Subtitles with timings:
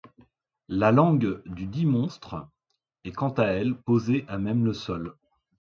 [0.67, 2.49] La langue dudit monstre
[3.03, 5.15] est quant à elle posée à même le sol.